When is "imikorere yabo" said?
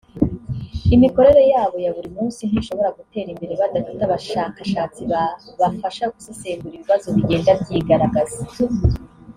0.95-1.75